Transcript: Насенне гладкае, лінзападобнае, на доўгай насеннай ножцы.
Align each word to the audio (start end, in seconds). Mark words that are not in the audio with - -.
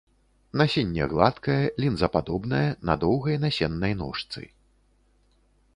Насенне 0.61 1.03
гладкае, 1.11 1.59
лінзападобнае, 1.83 2.65
на 2.91 2.97
доўгай 3.05 3.35
насеннай 3.45 3.93
ножцы. 4.05 4.41